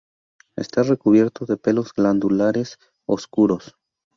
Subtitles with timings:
[0.57, 3.75] Está recubierto de pelos glandulares oscuros.